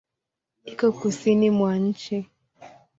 [0.65, 2.17] Iko Kusini mwa nchi.